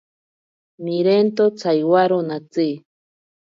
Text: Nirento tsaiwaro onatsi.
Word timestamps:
Nirento 0.83 1.43
tsaiwaro 1.57 2.15
onatsi. 2.21 2.67